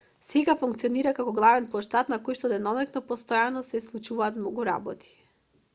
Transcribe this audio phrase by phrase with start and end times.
[0.27, 5.13] сега функционира како главен плоштад на којшто деноноќно постојано се случуваат многу работи